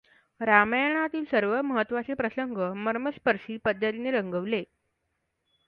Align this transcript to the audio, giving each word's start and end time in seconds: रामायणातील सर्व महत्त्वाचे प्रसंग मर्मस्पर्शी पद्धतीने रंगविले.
रामायणातील 0.41 1.23
सर्व 1.31 1.59
महत्त्वाचे 1.61 2.13
प्रसंग 2.13 2.57
मर्मस्पर्शी 2.77 3.57
पद्धतीने 3.65 4.11
रंगविले. 4.11 4.63